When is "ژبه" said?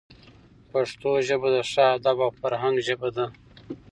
1.27-1.49, 2.87-3.09